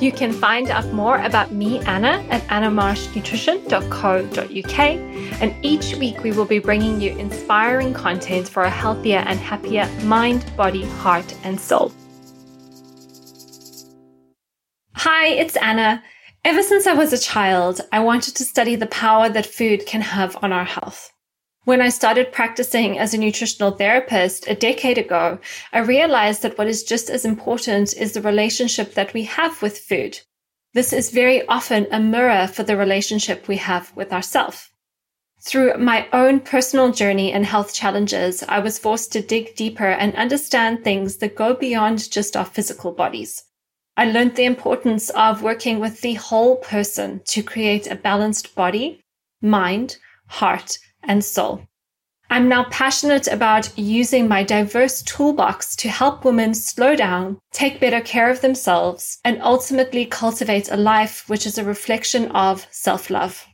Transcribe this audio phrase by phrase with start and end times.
[0.00, 4.78] You can find out more about me, Anna, at annamarshnutrition.co.uk.
[5.42, 9.88] And each week we will be bringing you inspiring content for a healthier and happier
[10.04, 11.90] mind, body, heart, and soul.
[14.94, 16.04] Hi, it's Anna.
[16.44, 20.00] Ever since I was a child, I wanted to study the power that food can
[20.00, 21.12] have on our health.
[21.68, 25.38] When I started practicing as a nutritional therapist a decade ago,
[25.70, 29.76] I realized that what is just as important is the relationship that we have with
[29.76, 30.18] food.
[30.72, 34.70] This is very often a mirror for the relationship we have with ourselves.
[35.42, 40.14] Through my own personal journey and health challenges, I was forced to dig deeper and
[40.14, 43.44] understand things that go beyond just our physical bodies.
[43.94, 49.02] I learned the importance of working with the whole person to create a balanced body,
[49.42, 50.78] mind, heart,
[51.08, 51.66] and soul.
[52.30, 58.02] I'm now passionate about using my diverse toolbox to help women slow down, take better
[58.02, 63.46] care of themselves, and ultimately cultivate a life which is a reflection of self love.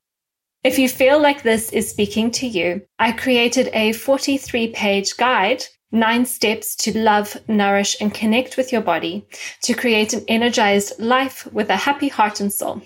[0.64, 5.62] If you feel like this is speaking to you, I created a 43 page guide,
[5.92, 9.24] nine steps to love, nourish, and connect with your body
[9.62, 12.82] to create an energized life with a happy heart and soul.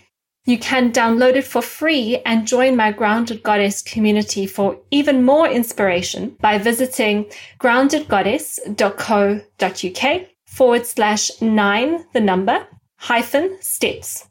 [0.48, 5.46] You can download it for free and join my Grounded Goddess community for even more
[5.46, 7.27] inspiration by visiting
[7.60, 14.26] groundedgoddess.co.uk forward slash nine, the number, hyphen steps.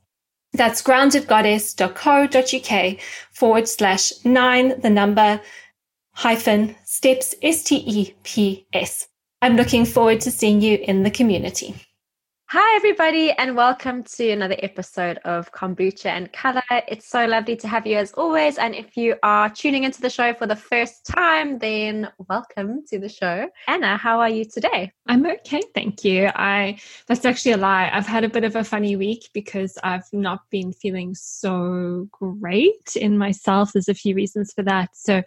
[0.54, 3.00] That's groundedgoddess.co.uk
[3.32, 5.40] forward slash nine, the number,
[6.14, 9.08] hyphen steps, S T E P S.
[9.44, 11.76] I'm looking forward to seeing you in the community.
[12.50, 16.62] Hi, everybody, and welcome to another episode of Kombucha and Color.
[16.88, 18.58] It's so lovely to have you as always.
[18.58, 23.00] And if you are tuning into the show for the first time, then welcome to
[23.00, 23.50] the show.
[23.68, 24.94] Anna, how are you today?
[25.08, 26.30] I'm okay, thank you.
[26.34, 27.90] I that's actually a lie.
[27.92, 32.96] I've had a bit of a funny week because I've not been feeling so great
[32.96, 33.74] in myself.
[33.74, 34.92] There's a few reasons for that.
[34.94, 35.22] So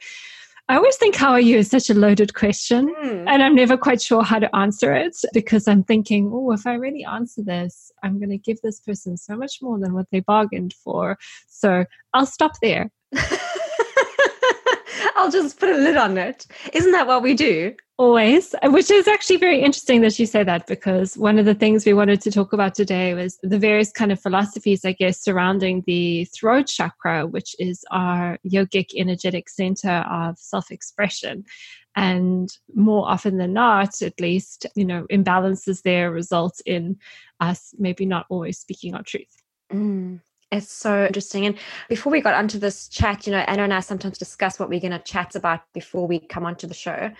[0.70, 1.58] I always think, How are you?
[1.58, 2.94] is such a loaded question.
[3.02, 3.24] Mm.
[3.26, 6.74] And I'm never quite sure how to answer it because I'm thinking, Oh, if I
[6.74, 10.20] really answer this, I'm going to give this person so much more than what they
[10.20, 11.18] bargained for.
[11.48, 12.92] So I'll stop there.
[15.20, 16.46] I'll just put a lid on it.
[16.72, 17.74] Isn't that what we do?
[17.98, 21.84] Always, which is actually very interesting that you say that because one of the things
[21.84, 25.84] we wanted to talk about today was the various kind of philosophies, I guess, surrounding
[25.86, 31.44] the throat chakra, which is our yogic energetic center of self expression.
[31.94, 36.96] And more often than not, at least, you know, imbalances there result in
[37.40, 39.36] us maybe not always speaking our truth.
[39.70, 40.20] Mm.
[40.52, 41.46] It's so interesting.
[41.46, 41.56] And
[41.88, 44.80] before we got onto this chat, you know, Anna and I sometimes discuss what we're
[44.80, 47.12] going to chat about before we come onto the show.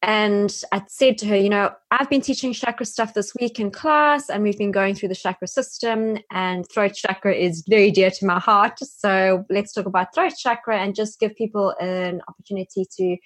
[0.00, 3.70] And I said to her, you know, I've been teaching chakra stuff this week in
[3.70, 8.10] class, and we've been going through the chakra system, and throat chakra is very dear
[8.10, 8.78] to my heart.
[8.78, 13.16] So let's talk about throat chakra and just give people an opportunity to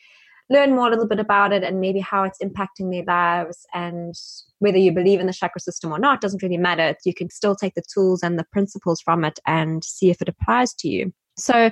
[0.51, 4.15] learn more a little bit about it and maybe how it's impacting their lives and
[4.59, 6.95] whether you believe in the chakra system or not doesn't really matter.
[7.05, 10.29] You can still take the tools and the principles from it and see if it
[10.29, 11.71] applies to you so,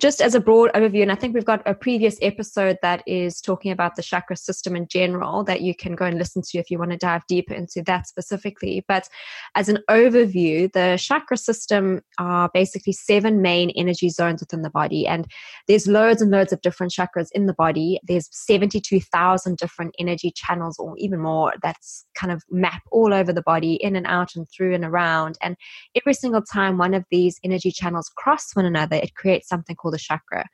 [0.00, 3.40] just as a broad overview, and I think we've got a previous episode that is
[3.40, 6.72] talking about the chakra system in general that you can go and listen to if
[6.72, 8.84] you want to dive deeper into that specifically.
[8.88, 9.08] But
[9.54, 15.06] as an overview, the chakra system are basically seven main energy zones within the body,
[15.06, 15.24] and
[15.68, 18.00] there's loads and loads of different chakras in the body.
[18.02, 23.42] There's 72,000 different energy channels, or even more, that's kind of map all over the
[23.42, 25.38] body, in and out, and through and around.
[25.42, 25.56] And
[25.94, 29.94] every single time one of these energy channels cross one another, it creates something called
[29.94, 30.46] a chakra.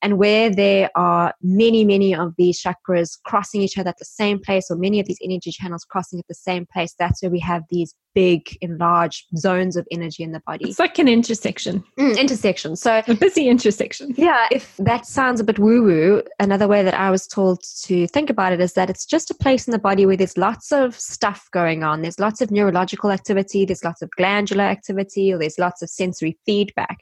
[0.00, 4.38] And where there are many, many of these chakras crossing each other at the same
[4.38, 7.40] place, or many of these energy channels crossing at the same place, that's where we
[7.40, 10.68] have these big, enlarged zones of energy in the body.
[10.68, 11.84] It's like an intersection.
[12.00, 12.74] Mm, intersection.
[12.74, 14.12] So a busy intersection.
[14.16, 14.48] Yeah.
[14.50, 18.28] If that sounds a bit woo woo, another way that I was told to think
[18.28, 20.98] about it is that it's just a place in the body where there's lots of
[20.98, 22.02] stuff going on.
[22.02, 26.36] There's lots of neurological activity, there's lots of glandular activity, or there's lots of sensory
[26.44, 26.98] feedback.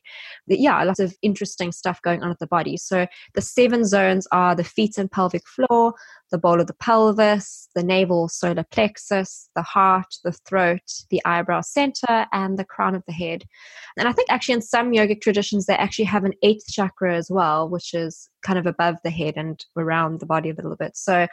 [0.47, 2.77] Yeah, lots of interesting stuff going on at the body.
[2.77, 5.95] So the seven zones are the feet and pelvic floor,
[6.31, 10.81] the bowl of the pelvis, the navel solar plexus, the heart, the throat,
[11.11, 13.45] the eyebrow center, and the crown of the head.
[13.97, 17.31] And I think actually in some yogic traditions, they actually have an eighth chakra as
[17.31, 20.97] well, which is kind of above the head and around the body a little bit.
[20.97, 21.27] So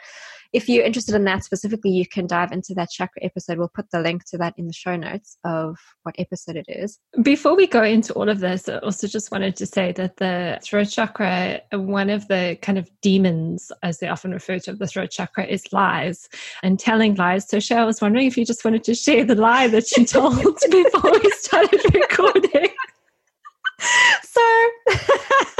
[0.52, 3.58] if you're interested in that specifically, you can dive into that chakra episode.
[3.58, 6.98] We'll put the link to that in the show notes of what episode it is.
[7.22, 10.58] Before we go into all of this, I also just wanted to say that the
[10.62, 15.10] throat chakra, one of the kind of demons, as they often refer to the throat
[15.10, 16.28] chakra, is lies
[16.62, 17.48] and telling lies.
[17.48, 20.04] So, Shay, I was wondering if you just wanted to share the lie that you
[20.04, 20.36] told
[20.70, 22.68] before we started recording.
[24.22, 24.70] So,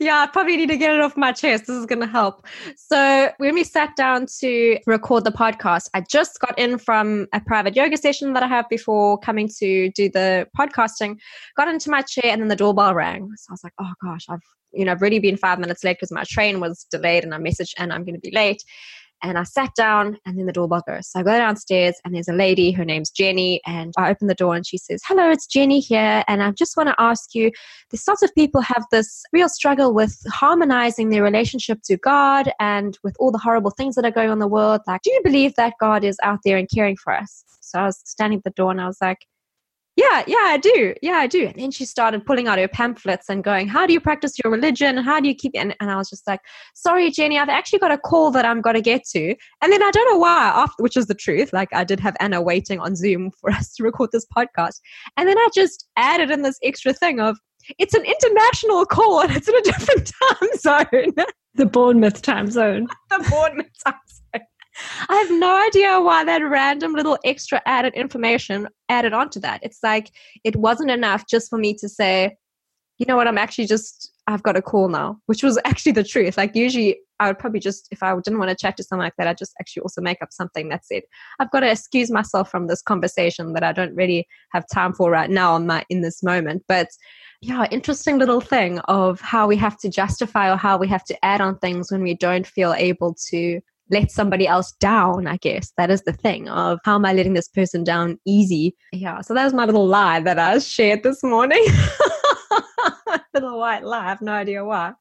[0.00, 1.66] yeah, I probably need to get it off my chest.
[1.66, 2.46] This is going to help.
[2.76, 7.40] So, when we sat down to record the podcast, I just got in from a
[7.40, 11.18] private yoga session that I have before coming to do the podcasting.
[11.56, 13.28] Got into my chair, and then the doorbell rang.
[13.36, 14.40] So I was like, "Oh gosh, I've
[14.72, 17.38] you know I've already been five minutes late because my train was delayed, and I
[17.38, 18.62] messaged and I'm going to be late."
[19.22, 21.08] And I sat down and then the doorbell goes.
[21.08, 24.34] So I go downstairs and there's a lady, her name's Jenny, and I open the
[24.34, 26.22] door and she says, Hello, it's Jenny here.
[26.28, 27.50] And I just want to ask you
[27.90, 32.98] there's lots of people have this real struggle with harmonizing their relationship to God and
[33.02, 34.80] with all the horrible things that are going on in the world.
[34.86, 37.44] Like, do you believe that God is out there and caring for us?
[37.60, 39.26] So I was standing at the door and I was like,
[39.98, 40.94] yeah, yeah, I do.
[41.02, 41.48] Yeah, I do.
[41.48, 44.52] And then she started pulling out her pamphlets and going, How do you practice your
[44.52, 44.96] religion?
[44.96, 46.40] How do you keep and, and I was just like,
[46.74, 49.34] Sorry, Jenny, I've actually got a call that I'm gonna get to.
[49.60, 51.52] And then I don't know why, after which is the truth.
[51.52, 54.80] Like I did have Anna waiting on Zoom for us to record this podcast.
[55.16, 57.36] And then I just added in this extra thing of
[57.80, 61.26] it's an international call and it's in a different time zone.
[61.56, 62.86] The Bournemouth time zone.
[63.10, 64.17] the Bournemouth time zone.
[65.08, 69.60] I have no idea why that random little extra added information added onto that.
[69.62, 70.10] It's like
[70.44, 72.36] it wasn't enough just for me to say,
[72.98, 76.04] you know what, I'm actually just, I've got a call now, which was actually the
[76.04, 76.36] truth.
[76.36, 79.14] Like, usually I would probably just, if I didn't want to chat to someone like
[79.18, 81.02] that, I'd just actually also make up something that said,
[81.38, 85.10] I've got to excuse myself from this conversation that I don't really have time for
[85.10, 86.64] right now in, my, in this moment.
[86.68, 86.88] But
[87.40, 91.24] yeah, interesting little thing of how we have to justify or how we have to
[91.24, 95.72] add on things when we don't feel able to let somebody else down, I guess.
[95.76, 98.76] That is the thing of how am I letting this person down easy?
[98.92, 101.64] Yeah, so that was my little lie that I shared this morning.
[103.34, 104.92] little white lie, I have no idea why.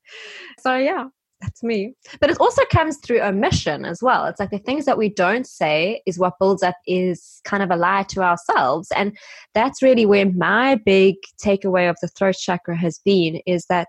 [0.60, 1.06] So yeah,
[1.42, 1.94] that's me.
[2.20, 4.26] But it also comes through omission as well.
[4.26, 7.72] It's like the things that we don't say is what builds up is kind of
[7.72, 8.90] a lie to ourselves.
[8.96, 9.18] And
[9.54, 13.88] that's really where my big takeaway of the throat chakra has been is that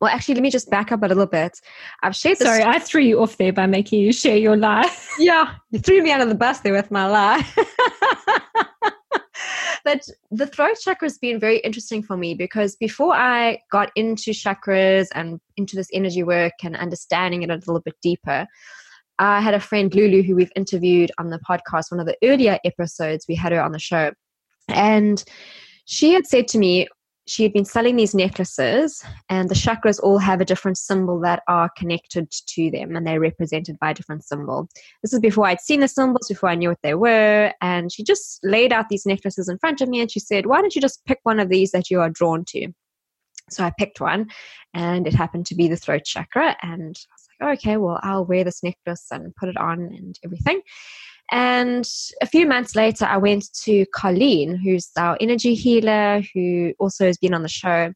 [0.00, 1.60] well, actually, let me just back up a little bit.
[2.02, 2.48] I've shared this.
[2.48, 4.90] Sorry, I threw you off there by making you share your lie.
[5.18, 7.46] yeah, you threw me out of the bus there with my lie.
[9.84, 14.30] but the throat chakra has been very interesting for me because before I got into
[14.30, 18.46] chakras and into this energy work and understanding it a little bit deeper,
[19.18, 22.58] I had a friend, Lulu, who we've interviewed on the podcast, one of the earlier
[22.64, 23.26] episodes.
[23.28, 24.12] We had her on the show.
[24.68, 25.22] And
[25.84, 26.88] she had said to me,
[27.30, 31.44] she had been selling these necklaces, and the chakras all have a different symbol that
[31.46, 34.68] are connected to them, and they're represented by a different symbol.
[35.00, 38.02] This is before I'd seen the symbols, before I knew what they were, and she
[38.02, 40.82] just laid out these necklaces in front of me, and she said, "Why don't you
[40.82, 42.72] just pick one of these that you are drawn to?"
[43.48, 44.26] So I picked one,
[44.74, 46.98] and it happened to be the throat chakra, and
[47.40, 50.60] like, "Okay, well, I'll wear this necklace and put it on and everything."
[51.32, 51.88] And
[52.22, 57.18] a few months later, I went to Colleen, who's our energy healer, who also has
[57.18, 57.92] been on the show.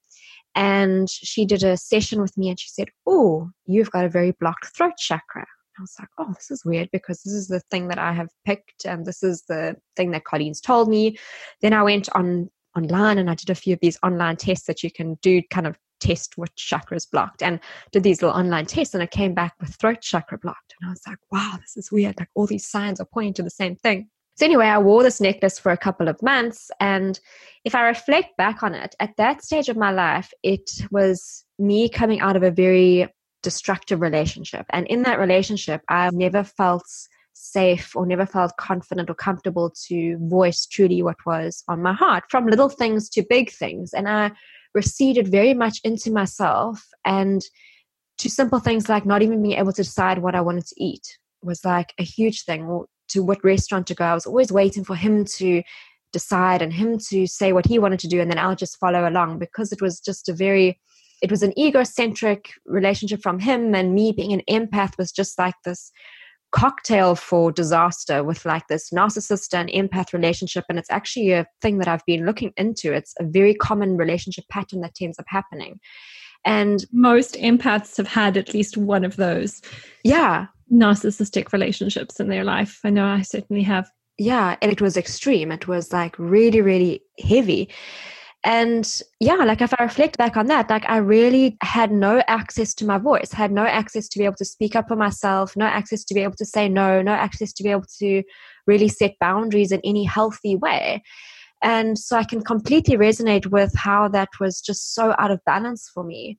[0.55, 4.31] And she did a session with me and she said, Oh, you've got a very
[4.39, 5.45] blocked throat chakra.
[5.79, 8.29] I was like, oh, this is weird because this is the thing that I have
[8.45, 11.19] picked and this is the thing that Colleen's told me.
[11.63, 14.85] Then I went on online and I did a few of these online tests that
[14.85, 17.61] you can do kind of test which chakra is blocked and
[17.93, 20.75] did these little online tests and I came back with throat chakra blocked.
[20.81, 22.17] And I was like, wow, this is weird.
[22.19, 24.09] Like all these signs are pointing to the same thing.
[24.37, 26.71] So anyway, I wore this necklace for a couple of months.
[26.81, 27.19] And
[27.65, 31.89] if I reflect back on it, at that stage of my life, it was me
[31.89, 33.09] coming out of a very
[33.43, 34.67] destructive relationship.
[34.71, 36.85] And in that relationship, I never felt
[37.33, 42.25] safe or never felt confident or comfortable to voice truly what was on my heart,
[42.29, 43.93] from little things to big things.
[43.93, 44.33] And I
[44.75, 47.43] receded very much into myself and
[48.19, 51.19] to simple things like not even being able to decide what I wanted to eat
[51.43, 54.05] was like a huge thing or to what restaurant to go.
[54.05, 55.63] I was always waiting for him to
[56.13, 59.09] decide and him to say what he wanted to do and then I'll just follow
[59.09, 60.81] along because it was just a very
[61.23, 65.55] it was an egocentric relationship from him and me being an empath was just like
[65.65, 65.91] this
[66.55, 71.79] cocktail for disaster with like this narcissist and empath relationship and it's actually a thing
[71.79, 75.81] that i've been looking into it's a very common relationship pattern that ends up happening
[76.45, 79.63] And most empaths have had at least one of those.
[80.03, 80.47] Yeah.
[80.71, 82.81] Narcissistic relationships in their life.
[82.85, 83.91] I know I certainly have.
[84.19, 84.57] Yeah.
[84.61, 85.51] And it was extreme.
[85.51, 87.69] It was like really, really heavy.
[88.45, 92.75] And yeah, like if I reflect back on that, like I really had no access
[92.75, 95.65] to my voice, had no access to be able to speak up for myself, no
[95.65, 98.23] access to be able to say no, no access to be able to
[98.67, 101.03] really set boundaries in any healthy way.
[101.63, 105.91] And so I can completely resonate with how that was just so out of balance
[105.93, 106.39] for me.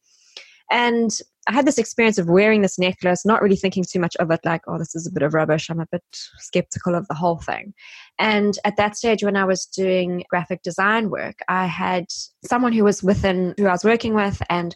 [0.69, 1.09] And
[1.47, 4.39] I had this experience of wearing this necklace, not really thinking too much of it,
[4.43, 5.69] like, oh, this is a bit of rubbish.
[5.69, 6.03] I'm a bit
[6.39, 7.73] skeptical of the whole thing.
[8.17, 12.05] And at that stage, when I was doing graphic design work, I had
[12.43, 14.75] someone who was within who I was working with, and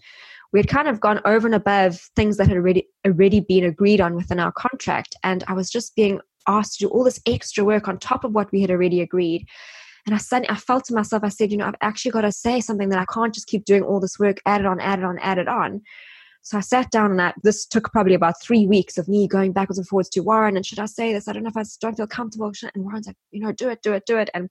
[0.53, 4.01] we had kind of gone over and above things that had already already been agreed
[4.01, 5.15] on within our contract.
[5.23, 8.33] And I was just being asked to do all this extra work on top of
[8.33, 9.47] what we had already agreed.
[10.05, 12.31] And I suddenly I felt to myself, I said, you know, I've actually got to
[12.31, 14.99] say something that I can't just keep doing all this work, add it on, add
[14.99, 15.81] it on, add it on.
[16.41, 19.51] So I sat down and I, this took probably about three weeks of me going
[19.51, 20.55] backwards and forwards to Warren.
[20.55, 21.27] And should I say this?
[21.27, 22.51] I don't know if I don't feel comfortable.
[22.73, 24.29] And Warren's like, you know, do it, do it, do it.
[24.33, 24.49] And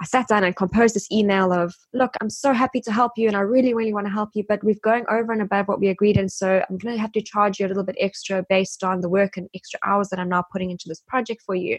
[0.00, 3.28] I sat down and composed this email of, look, I'm so happy to help you
[3.28, 5.80] and I really, really want to help you, but we're going over and above what
[5.80, 6.16] we agreed.
[6.16, 9.00] And so I'm going to have to charge you a little bit extra based on
[9.00, 11.78] the work and extra hours that I'm now putting into this project for you.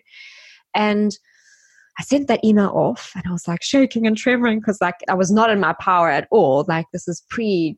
[0.73, 1.17] And
[1.99, 5.13] I sent that email off and I was like shaking and trembling because like I
[5.13, 6.65] was not in my power at all.
[6.67, 7.77] Like this is pre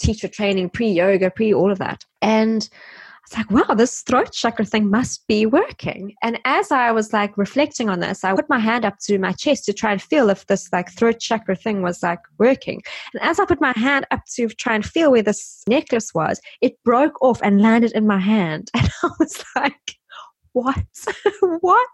[0.00, 2.04] teacher training, pre yoga, pre all of that.
[2.22, 6.14] And I was like, wow, this throat chakra thing must be working.
[6.22, 9.32] And as I was like reflecting on this, I put my hand up to my
[9.32, 12.82] chest to try and feel if this like throat chakra thing was like working.
[13.14, 16.40] And as I put my hand up to try and feel where this necklace was,
[16.60, 18.70] it broke off and landed in my hand.
[18.80, 19.96] And I was like,
[20.52, 21.06] what?
[21.60, 21.88] what?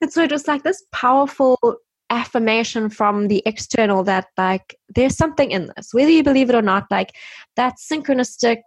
[0.00, 1.58] And so it was like this powerful
[2.14, 5.88] affirmation from the external that like there's something in this.
[5.92, 7.12] Whether you believe it or not like
[7.56, 8.62] that synchronistic.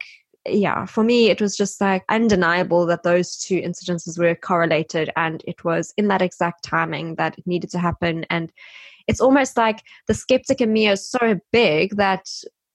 [0.50, 5.44] Yeah for me it was just like undeniable that those two incidences were correlated and
[5.46, 8.25] it was in that exact timing that it needed to happen.
[8.30, 8.51] And
[9.10, 12.25] it's almost like the skeptic in me is so big that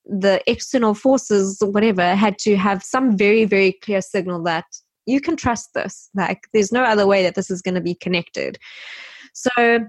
[0.05, 4.67] the external forces or whatever had to have some very very clear signal that
[5.07, 6.11] you can trust this.
[6.15, 8.59] Like there's no other way that this is going to be connected.
[9.33, 9.87] So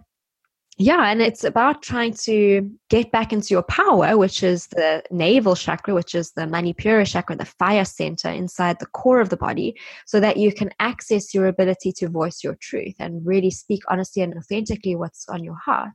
[0.77, 5.55] yeah and it's about trying to get back into your power which is the navel
[5.55, 9.75] chakra which is the manipura chakra the fire center inside the core of the body
[10.05, 14.23] so that you can access your ability to voice your truth and really speak honestly
[14.23, 15.93] and authentically what's on your heart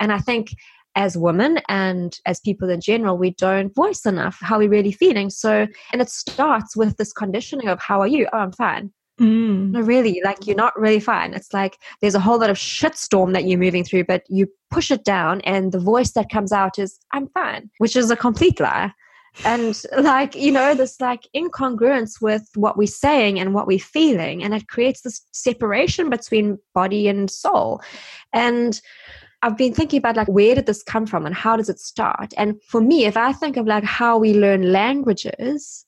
[0.00, 0.48] and i think
[0.96, 5.28] as women and as people in general, we don't voice enough how we're really feeling.
[5.28, 8.26] So, and it starts with this conditioning of how are you?
[8.32, 8.90] Oh, I'm fine.
[9.20, 9.70] Mm.
[9.70, 11.32] No, really, like you're not really fine.
[11.32, 14.90] It's like there's a whole lot of shitstorm that you're moving through, but you push
[14.90, 18.60] it down, and the voice that comes out is, I'm fine, which is a complete
[18.60, 18.92] lie.
[19.44, 24.42] And like, you know, this like incongruence with what we're saying and what we're feeling,
[24.42, 27.80] and it creates this separation between body and soul.
[28.32, 28.80] And
[29.42, 32.32] I've been thinking about like where did this come from and how does it start?
[32.36, 35.86] And for me, if I think of like how we learn languages,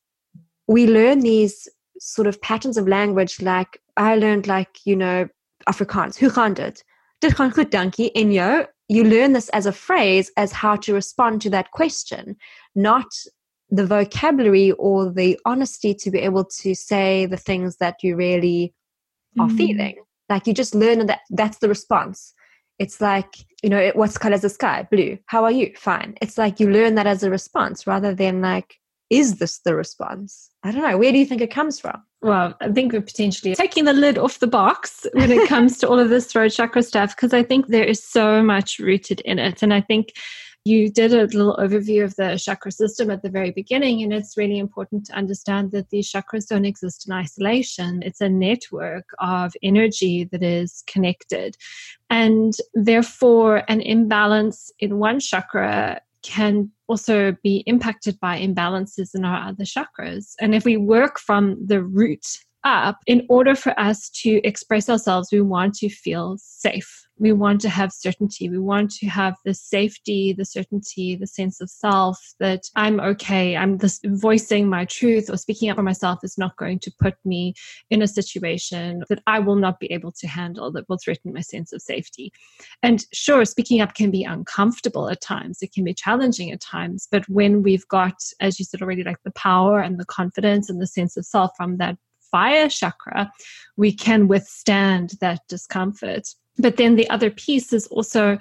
[0.67, 1.69] we learn these
[2.01, 5.29] sort of patterns of language like I learned like, you know,
[5.69, 6.85] Afrikaans, gaan dit?
[7.21, 8.13] Dit gaan goed, dankie.
[8.13, 12.37] En jou, you learn this as a phrase as how to respond to that question,
[12.75, 13.07] not
[13.71, 18.73] the vocabulary or the honesty to be able to say the things that you really
[19.39, 19.57] are mm.
[19.57, 19.97] feeling.
[20.29, 22.33] Like you just learn that that's the response
[22.79, 26.39] it's like you know what's color is the sky blue how are you fine it's
[26.39, 28.77] like you learn that as a response rather than like
[29.11, 32.55] is this the response i don't know where do you think it comes from well
[32.61, 35.99] i think we're potentially taking the lid off the box when it comes to all
[35.99, 39.63] of this throat chakra stuff because i think there is so much rooted in it
[39.63, 40.13] and i think
[40.69, 44.37] you did a little overview of the chakra system at the very beginning, and it's
[44.37, 48.03] really important to understand that these chakras don't exist in isolation.
[48.03, 51.57] It's a network of energy that is connected.
[52.11, 59.49] And therefore, an imbalance in one chakra can also be impacted by imbalances in our
[59.49, 60.35] other chakras.
[60.41, 62.25] And if we work from the root
[62.65, 67.61] up, in order for us to express ourselves, we want to feel safe we want
[67.63, 68.49] to have certainty.
[68.49, 73.57] We want to have the safety, the certainty, the sense of self that I'm okay.
[73.57, 77.15] I'm this voicing my truth or speaking up for myself is not going to put
[77.25, 77.55] me
[77.91, 81.41] in a situation that I will not be able to handle that will threaten my
[81.41, 82.33] sense of safety.
[82.83, 85.59] And sure, speaking up can be uncomfortable at times.
[85.63, 87.09] It can be challenging at times.
[87.11, 90.81] But when we've got, as you said already, like the power and the confidence and
[90.81, 91.97] the sense of self from that
[92.31, 93.33] fire chakra,
[93.77, 96.29] we can withstand that discomfort.
[96.59, 98.39] But then the other piece is also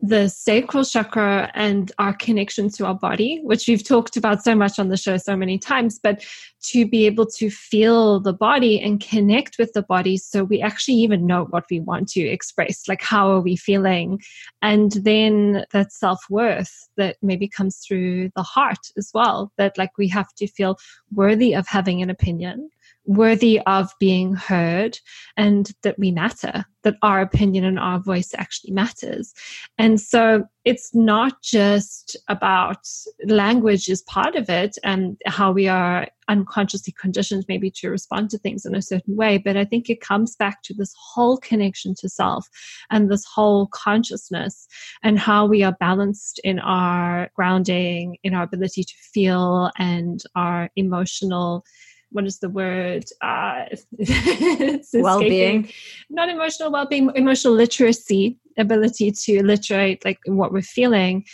[0.00, 4.78] the sacral chakra and our connection to our body, which we've talked about so much
[4.78, 6.22] on the show so many times, but
[6.62, 10.96] to be able to feel the body and connect with the body so we actually
[10.96, 14.20] even know what we want to express, like how are we feeling?
[14.62, 19.96] And then that self worth that maybe comes through the heart as well, that like
[19.96, 20.76] we have to feel
[21.12, 22.68] worthy of having an opinion
[23.06, 24.98] worthy of being heard
[25.36, 29.34] and that we matter, that our opinion and our voice actually matters.
[29.78, 32.86] And so it's not just about
[33.26, 38.38] language is part of it and how we are unconsciously conditioned maybe to respond to
[38.38, 41.94] things in a certain way, but I think it comes back to this whole connection
[41.96, 42.48] to self
[42.90, 44.66] and this whole consciousness
[45.02, 50.70] and how we are balanced in our grounding, in our ability to feel and our
[50.76, 51.64] emotional
[52.14, 53.04] what is the word?
[53.20, 53.64] Uh,
[54.94, 55.68] well-being,
[56.08, 61.24] not emotional well-being, emotional literacy, ability to literate like what we're feeling,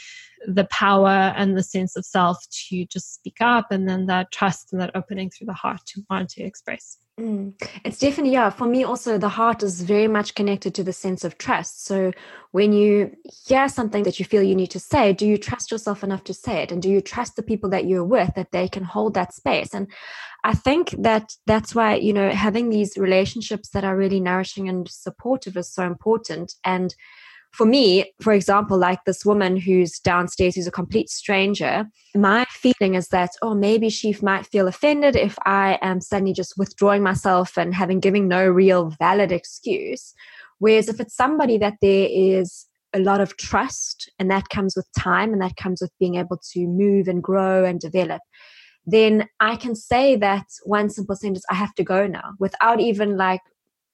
[0.46, 4.72] the power and the sense of self to just speak up, and then that trust
[4.72, 6.98] and that opening through the heart to want to express.
[7.20, 7.52] Mm.
[7.84, 8.50] It's definitely, yeah.
[8.50, 11.84] For me, also, the heart is very much connected to the sense of trust.
[11.84, 12.12] So,
[12.52, 13.14] when you
[13.46, 16.34] hear something that you feel you need to say, do you trust yourself enough to
[16.34, 16.72] say it?
[16.72, 19.74] And do you trust the people that you're with that they can hold that space?
[19.74, 19.88] And
[20.44, 24.88] I think that that's why, you know, having these relationships that are really nourishing and
[24.88, 26.54] supportive is so important.
[26.64, 26.94] And
[27.52, 32.94] for me, for example, like this woman who's downstairs, who's a complete stranger, my feeling
[32.94, 37.58] is that, oh, maybe she might feel offended if I am suddenly just withdrawing myself
[37.58, 40.14] and having given no real valid excuse.
[40.58, 44.86] Whereas if it's somebody that there is a lot of trust and that comes with
[44.98, 48.22] time and that comes with being able to move and grow and develop,
[48.86, 53.16] then I can say that one simple sentence, I have to go now without even
[53.16, 53.40] like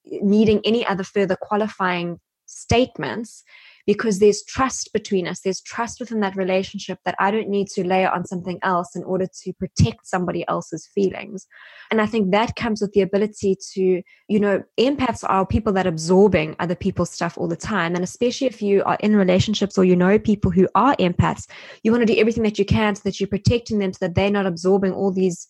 [0.04, 2.20] needing any other further qualifying
[2.56, 3.44] statements
[3.86, 5.40] because there's trust between us.
[5.40, 9.04] There's trust within that relationship that I don't need to layer on something else in
[9.04, 11.46] order to protect somebody else's feelings.
[11.90, 15.86] And I think that comes with the ability to, you know, empaths are people that
[15.86, 17.94] are absorbing other people's stuff all the time.
[17.94, 21.48] And especially if you are in relationships or you know people who are empaths,
[21.84, 24.16] you want to do everything that you can so that you're protecting them so that
[24.16, 25.47] they're not absorbing all these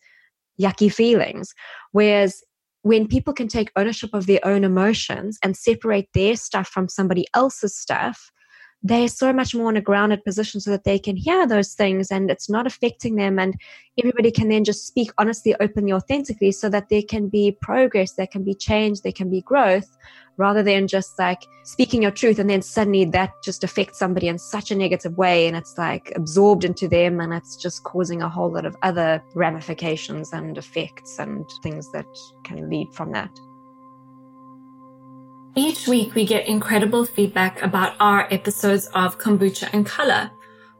[0.61, 1.55] yucky feelings.
[1.93, 2.43] Whereas
[2.87, 7.27] when people can take ownership of their own emotions and separate their stuff from somebody
[7.35, 8.31] else's stuff,
[8.89, 12.11] they're so much more in a grounded position so that they can hear those things
[12.11, 13.39] and it's not affecting them.
[13.39, 13.55] And
[13.99, 18.27] everybody can then just speak honestly, openly, authentically so that there can be progress, there
[18.27, 19.97] can be change, there can be growth
[20.39, 24.39] rather than just like speaking your truth and then suddenly that just affects somebody in
[24.39, 28.29] such a negative way and it's like absorbed into them and it's just causing a
[28.29, 32.07] whole lot of other ramifications and effects and things that
[32.45, 33.31] can lead from that.
[35.59, 40.31] Each week we get incredible feedback about our episodes of Kombucha and Color.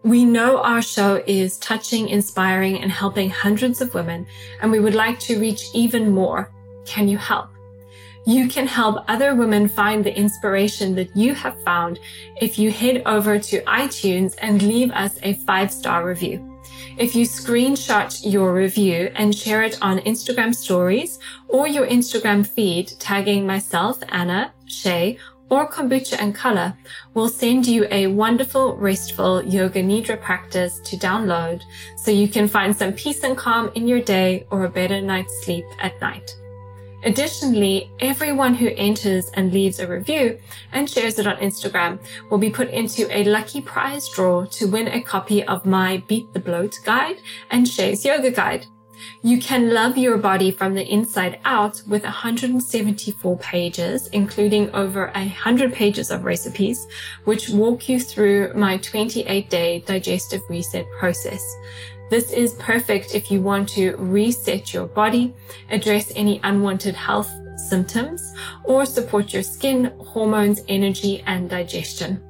[0.03, 4.27] We know our show is touching, inspiring, and helping hundreds of women,
[4.61, 6.53] and we would like to reach even more.
[6.85, 7.49] Can you help?
[8.27, 11.99] You can help other women find the inspiration that you have found
[12.43, 16.53] if you head over to iTunes and leave us a five star review.
[16.99, 22.93] If you screenshot your review and share it on Instagram stories or your Instagram feed,
[22.99, 26.77] tagging myself, Anna, Shay, or kombucha and color,
[27.15, 31.63] we'll send you a wonderful, restful yoga nidra practice to download
[31.97, 35.45] so you can find some peace and calm in your day or a better night's
[35.45, 36.37] sleep at night.
[37.05, 40.37] Additionally, everyone who enters and leaves a review
[40.73, 42.01] and shares it on Instagram
[42.31, 46.33] will be put into a lucky prize draw to win a copy of my Beat
[46.33, 47.19] the Bloat guide
[47.51, 48.67] and Shay's yoga guide.
[49.23, 55.73] You can love your body from the inside out with 174 pages, including over 100
[55.73, 56.87] pages of recipes,
[57.25, 61.43] which walk you through my 28 day digestive reset process.
[62.09, 65.35] This is perfect if you want to reset your body,
[65.71, 68.33] address any unwanted health symptoms,
[68.65, 72.23] or support your skin, hormones, energy, and digestion.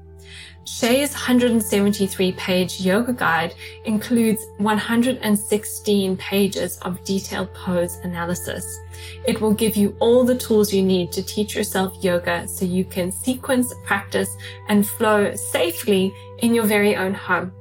[0.66, 8.80] Shay's 173 page yoga guide includes 116 pages of detailed pose analysis.
[9.26, 12.84] It will give you all the tools you need to teach yourself yoga so you
[12.84, 14.36] can sequence, practice,
[14.68, 17.52] and flow safely in your very own home.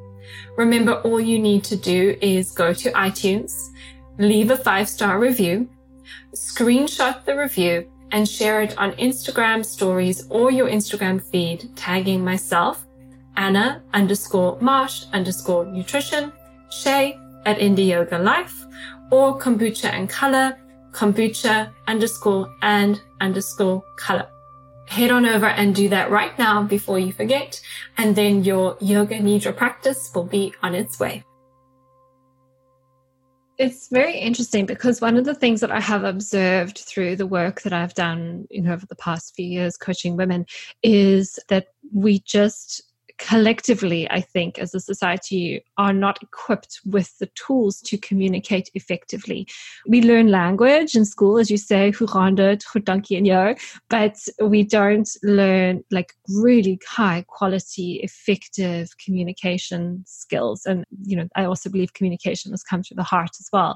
[0.57, 3.69] Remember, all you need to do is go to iTunes,
[4.17, 5.69] leave a five star review,
[6.33, 12.84] screenshot the review, and share it on Instagram stories or your Instagram feed, tagging myself,
[13.37, 16.31] Anna underscore Marsh underscore nutrition,
[16.69, 18.65] Shay at Indie Yoga Life,
[19.11, 20.57] or kombucha and color,
[20.91, 24.27] kombucha underscore and underscore color.
[24.87, 27.59] head on over and do that right now before you forget.
[27.97, 31.23] And then your yoga nidra practice will be on its way.
[33.57, 37.61] It's very interesting because one of the things that I have observed through the work
[37.61, 40.45] that I've done, you know, over the past few years coaching women
[40.83, 42.83] is that we just
[43.17, 49.47] collectively, I think, as a society, are not equipped with the tools to communicate effectively.
[49.87, 51.91] We learn language in school, as you say,
[53.89, 60.65] but we don't learn like really high quality, effective communication skills.
[60.65, 63.75] And, you know, I also believe communication must come through the heart as well.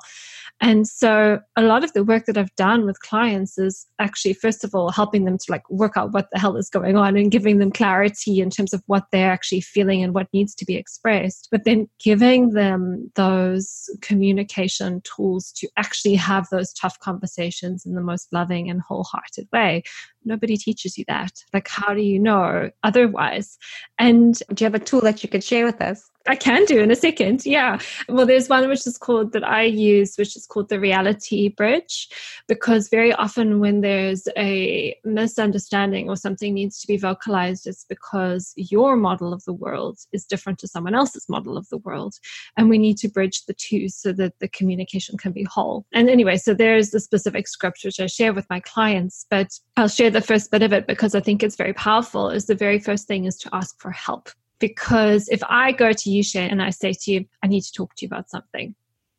[0.62, 4.64] And so a lot of the work that I've done with clients is actually, first
[4.64, 7.32] of all, helping them to like work out what the hell is going on and
[7.32, 10.76] giving them clarity in terms of what they're actually feeling and what needs to be
[10.76, 11.48] expressed.
[11.52, 18.02] But then giving them those communication tools to actually have those tough conversations in the
[18.02, 19.84] most loving and wholehearted way.
[20.26, 21.32] Nobody teaches you that.
[21.54, 23.58] Like, how do you know otherwise?
[23.98, 26.10] And do you have a tool that you could share with us?
[26.30, 27.44] I can do in a second.
[27.44, 27.80] Yeah.
[28.08, 32.08] Well, there's one which is called that I use, which is called the reality bridge,
[32.48, 38.54] because very often when there's a misunderstanding or something needs to be vocalized, it's because
[38.58, 42.14] your model of the world is different to someone else's model of the world.
[42.58, 45.88] And we need to bridge the two so that the communication can be whole.
[45.94, 49.88] And anyway, so there's the specific script which I share with my clients, but I'll
[49.88, 52.30] share the first bit of it because I think it's very powerful.
[52.30, 56.10] Is the very first thing is to ask for help because if I go to
[56.10, 58.76] you, Shay, and I say to you, I need to talk to you about something,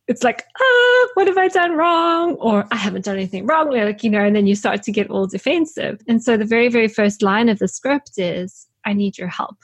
[0.07, 2.35] it's like, ah, what have I done wrong?
[2.35, 3.71] Or I haven't done anything wrong.
[3.71, 6.01] Like, you know, and then you start to get all defensive.
[6.09, 9.57] And so the very, very first line of the script is, I need your help.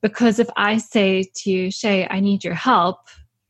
[0.00, 3.00] Because if I say to you, Shay, I need your help,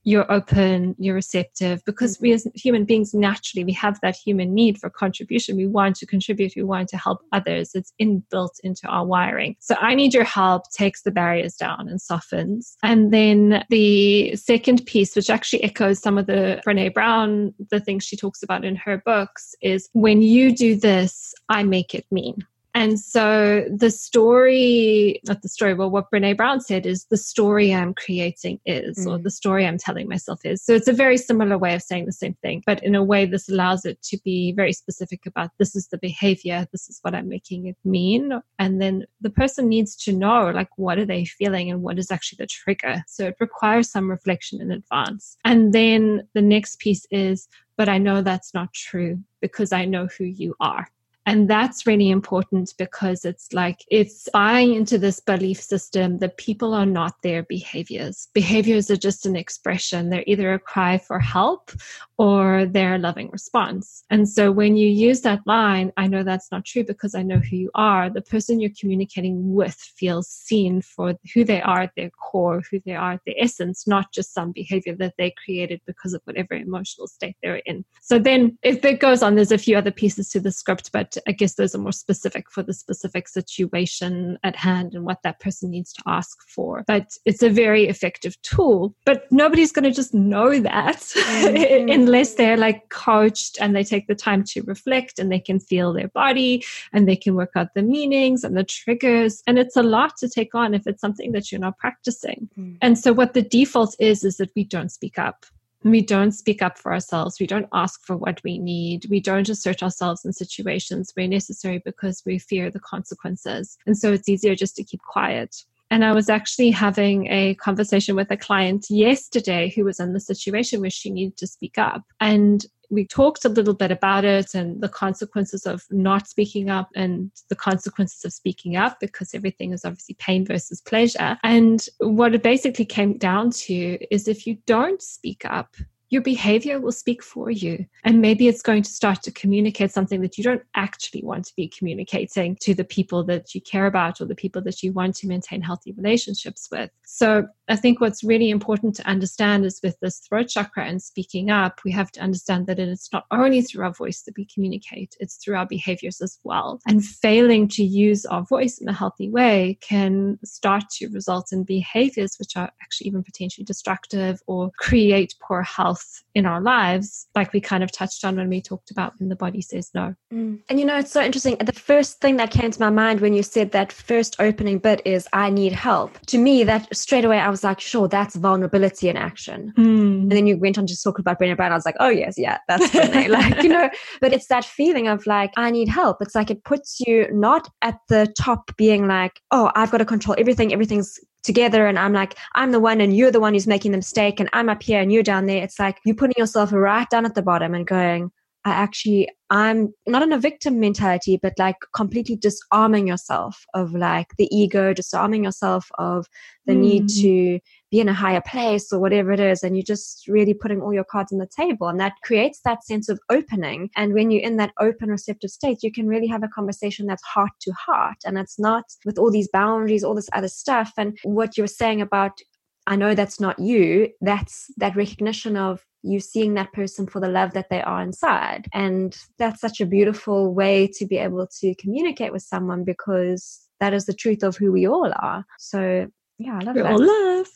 [0.06, 2.48] you're open, you're receptive, because we mm-hmm.
[2.48, 5.56] as human beings naturally we have that human need for contribution.
[5.56, 7.72] We want to contribute, we want to help others.
[7.74, 9.56] It's inbuilt into our wiring.
[9.58, 12.76] So I need your help takes the barriers down and softens.
[12.84, 18.04] And then the second piece, which actually echoes some of the Brené Brown, the things
[18.04, 22.46] she talks about in her books, is when you do this, I make it mean.
[22.76, 27.72] And so the story, not the story, well, what Brené Brown said is the story
[27.72, 29.10] I'm creating is, mm.
[29.10, 30.62] or the story I'm telling myself is.
[30.62, 33.24] So it's a very similar way of saying the same thing, but in a way,
[33.24, 37.14] this allows it to be very specific about this is the behavior, this is what
[37.14, 38.42] I'm making it mean.
[38.58, 42.10] And then the person needs to know, like, what are they feeling and what is
[42.10, 43.02] actually the trigger.
[43.08, 45.38] So it requires some reflection in advance.
[45.46, 50.08] And then the next piece is, but I know that's not true because I know
[50.18, 50.88] who you are.
[51.26, 56.72] And that's really important because it's like it's buying into this belief system that people
[56.72, 58.28] are not their behaviors.
[58.32, 60.08] Behaviors are just an expression.
[60.08, 61.72] They're either a cry for help
[62.16, 64.04] or their loving response.
[64.08, 67.38] And so when you use that line, I know that's not true because I know
[67.38, 71.92] who you are, the person you're communicating with feels seen for who they are at
[71.96, 75.80] their core, who they are at their essence, not just some behavior that they created
[75.86, 77.84] because of whatever emotional state they're in.
[78.00, 81.30] So then if it goes on, there's a few other pieces to the script, but
[81.30, 85.40] I guess those are more specific for the specific situation at hand and what that
[85.40, 86.84] person needs to ask for.
[86.86, 88.94] But it's a very effective tool.
[89.04, 91.88] But nobody's going to just know that mm-hmm.
[91.90, 95.92] unless they're like coached and they take the time to reflect and they can feel
[95.92, 99.42] their body and they can work out the meanings and the triggers.
[99.46, 102.48] And it's a lot to take on if it's something that you're not practicing.
[102.58, 102.78] Mm.
[102.80, 105.46] And so what the default is, is that we don't speak up.
[105.84, 107.38] We don't speak up for ourselves.
[107.38, 109.06] We don't ask for what we need.
[109.08, 113.78] We don't assert ourselves in situations where necessary because we fear the consequences.
[113.86, 115.64] And so it's easier just to keep quiet.
[115.90, 120.20] And I was actually having a conversation with a client yesterday who was in the
[120.20, 122.02] situation where she needed to speak up.
[122.20, 126.88] And we talked a little bit about it and the consequences of not speaking up
[126.94, 131.38] and the consequences of speaking up because everything is obviously pain versus pleasure.
[131.42, 135.74] And what it basically came down to is if you don't speak up,
[136.08, 137.84] your behavior will speak for you.
[138.04, 141.52] And maybe it's going to start to communicate something that you don't actually want to
[141.56, 145.16] be communicating to the people that you care about or the people that you want
[145.16, 146.90] to maintain healthy relationships with.
[147.04, 151.50] So I think what's really important to understand is with this throat chakra and speaking
[151.50, 155.16] up, we have to understand that it's not only through our voice that we communicate,
[155.18, 156.80] it's through our behaviors as well.
[156.86, 161.64] And failing to use our voice in a healthy way can start to result in
[161.64, 167.26] behaviors which are actually even potentially destructive or create poor health truth in our lives,
[167.34, 170.14] like we kind of touched on when we talked about when the body says no.
[170.32, 170.60] Mm.
[170.68, 171.56] And you know, it's so interesting.
[171.56, 175.00] The first thing that came to my mind when you said that first opening bit
[175.04, 176.18] is I need help.
[176.26, 179.72] To me, that straight away I was like, sure, that's vulnerability in action.
[179.76, 180.22] Mm.
[180.22, 181.72] And then you went on to talk about Brené Brown.
[181.72, 183.28] I was like, oh yes, yeah, that's Brené.
[183.36, 183.88] like, you know,
[184.20, 186.18] but it's that feeling of like, I need help.
[186.20, 190.04] It's like it puts you not at the top being like, oh, I've got to
[190.04, 193.66] control everything, everything's together and I'm like, I'm the one and you're the one who's
[193.66, 195.62] making the mistake and I'm up here and you're down there.
[195.62, 198.30] It's like you're putting yourself right down at the bottom and going,
[198.66, 204.34] I actually, I'm not in a victim mentality, but like completely disarming yourself of like
[204.38, 206.26] the ego, disarming yourself of
[206.66, 206.80] the mm.
[206.80, 207.60] need to
[207.92, 209.62] be in a higher place or whatever it is.
[209.62, 211.86] And you're just really putting all your cards on the table.
[211.86, 213.88] And that creates that sense of opening.
[213.94, 217.22] And when you're in that open, receptive state, you can really have a conversation that's
[217.22, 218.16] heart to heart.
[218.24, 220.92] And it's not with all these boundaries, all this other stuff.
[220.98, 222.40] And what you were saying about
[222.88, 224.10] I know that's not you.
[224.20, 228.66] That's that recognition of you seeing that person for the love that they are inside.
[228.72, 233.92] And that's such a beautiful way to be able to communicate with someone because that
[233.92, 235.44] is the truth of who we all are.
[235.58, 236.92] So yeah, I love We're that.
[236.92, 237.46] all love.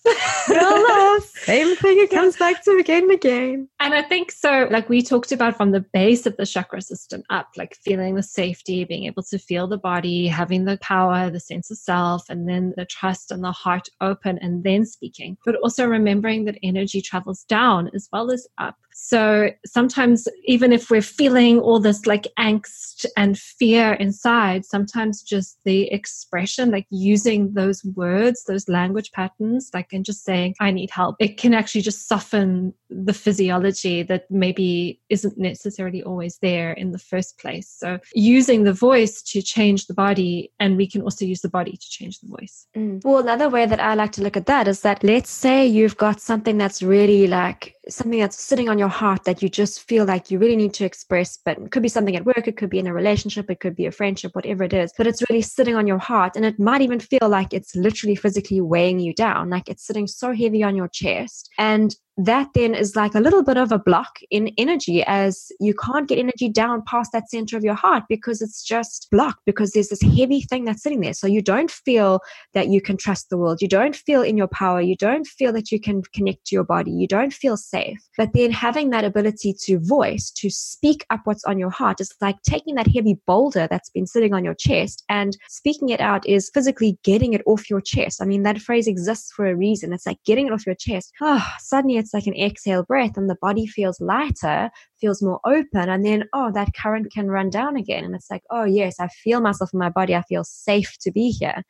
[0.48, 1.22] We're all love.
[1.24, 3.68] Same thing it comes back to again and again.
[3.78, 7.22] And I think so, like we talked about from the base of the chakra system
[7.28, 11.40] up, like feeling the safety, being able to feel the body, having the power, the
[11.40, 15.36] sense of self, and then the trust and the heart open and then speaking.
[15.44, 18.76] But also remembering that energy travels down as well as up.
[19.02, 25.58] So sometimes, even if we're feeling all this like angst and fear inside, sometimes just
[25.64, 30.90] the expression, like using those words, those language patterns, like and just saying, I need
[30.90, 36.92] help, it can actually just soften the physiology that maybe isn't necessarily always there in
[36.92, 37.68] the first place.
[37.68, 41.72] So using the voice to change the body, and we can also use the body
[41.72, 42.66] to change the voice.
[42.76, 43.02] Mm.
[43.02, 45.96] Well, another way that I like to look at that is that let's say you've
[45.96, 50.04] got something that's really like something that's sitting on your heart that you just feel
[50.04, 52.70] like you really need to express, but it could be something at work, it could
[52.70, 55.42] be in a relationship, it could be a friendship, whatever it is, but it's really
[55.42, 56.36] sitting on your heart.
[56.36, 60.06] And it might even feel like it's literally physically weighing you down, like it's sitting
[60.06, 61.50] so heavy on your chest.
[61.58, 65.74] And that then is like a little bit of a block in energy as you
[65.74, 69.72] can't get energy down past that center of your heart because it's just blocked because
[69.72, 71.14] there's this heavy thing that's sitting there.
[71.14, 72.20] So you don't feel
[72.52, 73.62] that you can trust the world.
[73.62, 74.80] You don't feel in your power.
[74.80, 76.90] You don't feel that you can connect to your body.
[76.90, 77.98] You don't feel safe.
[78.16, 82.12] But then having that ability to voice, to speak up what's on your heart is
[82.20, 86.26] like taking that heavy boulder that's been sitting on your chest and speaking it out
[86.26, 88.20] is physically getting it off your chest.
[88.20, 89.92] I mean, that phrase exists for a reason.
[89.92, 91.12] It's like getting it off your chest.
[91.20, 94.70] Oh, suddenly it's like an exhale breath and the body feels lighter,
[95.00, 95.88] feels more open.
[95.88, 98.04] And then, oh, that current can run down again.
[98.04, 100.14] And it's like, oh, yes, I feel myself in my body.
[100.14, 101.62] I feel safe to be here.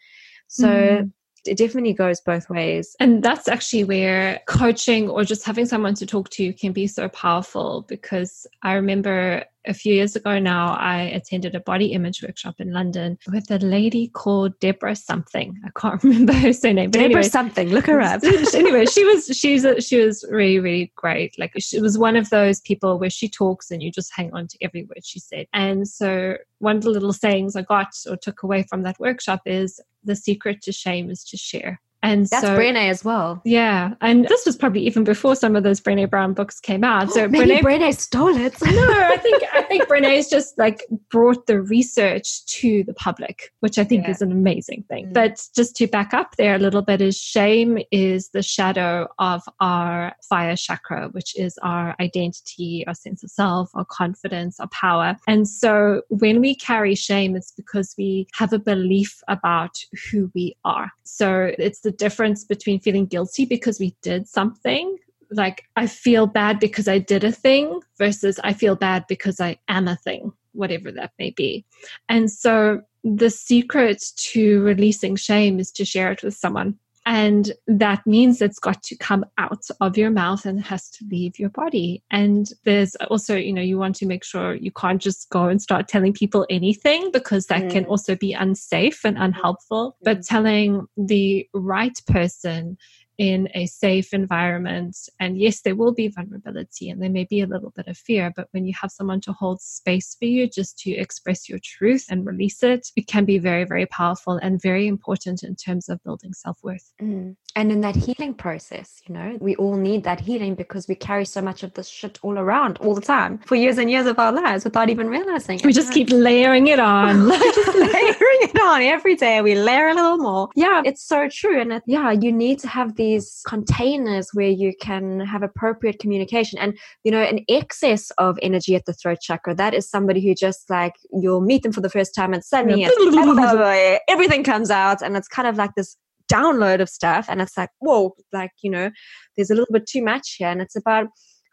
[0.48, 1.12] So, mm
[1.46, 2.94] it definitely goes both ways.
[3.00, 7.08] And that's actually where coaching or just having someone to talk to can be so
[7.08, 12.56] powerful because I remember a few years ago now, I attended a body image workshop
[12.60, 15.54] in London with a lady called Deborah something.
[15.64, 16.90] I can't remember her surname.
[16.90, 17.68] But Deborah anyway, something.
[17.68, 18.22] Look her up.
[18.54, 21.38] anyway, she was she's a, she was really really great.
[21.38, 24.48] Like she was one of those people where she talks and you just hang on
[24.48, 25.46] to every word she said.
[25.52, 29.42] And so one of the little sayings I got or took away from that workshop
[29.46, 31.80] is the secret to shame is to share.
[32.02, 33.42] And that's so, Brené as well.
[33.44, 33.94] Yeah.
[34.00, 37.10] And this was probably even before some of those Brené Brown books came out.
[37.10, 38.54] So Maybe Brené, Brené stole it.
[38.62, 43.78] no, I think I think Brené's just like brought the research to the public, which
[43.78, 44.10] I think yeah.
[44.10, 45.08] is an amazing thing.
[45.08, 45.12] Mm.
[45.12, 49.42] But just to back up there a little bit is shame is the shadow of
[49.60, 55.16] our fire chakra, which is our identity, our sense of self, our confidence, our power.
[55.28, 59.76] And so when we carry shame, it's because we have a belief about
[60.10, 60.90] who we are.
[61.04, 64.96] So it's the the difference between feeling guilty because we did something
[65.32, 69.58] like I feel bad because I did a thing versus I feel bad because I
[69.68, 71.64] am a thing, whatever that may be.
[72.08, 76.78] And so the secret to releasing shame is to share it with someone.
[77.06, 81.38] And that means it's got to come out of your mouth and has to leave
[81.38, 82.02] your body.
[82.10, 85.62] And there's also, you know, you want to make sure you can't just go and
[85.62, 87.70] start telling people anything because that mm.
[87.70, 89.92] can also be unsafe and unhelpful.
[89.92, 90.04] Mm.
[90.04, 92.76] But telling the right person
[93.20, 94.96] in a safe environment.
[95.20, 98.32] And yes, there will be vulnerability and there may be a little bit of fear,
[98.34, 102.06] but when you have someone to hold space for you just to express your truth
[102.08, 106.02] and release it, it can be very, very powerful and very important in terms of
[106.02, 106.94] building self worth.
[107.02, 107.36] Mm.
[107.56, 111.26] And in that healing process, you know, we all need that healing because we carry
[111.26, 114.18] so much of this shit all around all the time for years and years of
[114.18, 115.66] our lives without even realizing it.
[115.66, 117.28] We just keep layering it on.
[117.54, 119.42] just layering it on every day.
[119.42, 120.48] We layer a little more.
[120.54, 121.60] Yeah, it's so true.
[121.60, 125.98] And it, yeah, you need to have the these containers where you can have appropriate
[125.98, 129.54] communication and you know an excess of energy at the throat chakra.
[129.54, 132.84] That is somebody who just like you'll meet them for the first time and suddenly
[134.08, 135.96] everything comes out and it's kind of like this
[136.30, 138.88] download of stuff and it's like whoa like you know
[139.36, 141.08] there's a little bit too much here and it's about